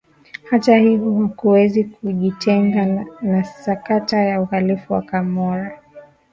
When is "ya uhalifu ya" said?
4.17-5.01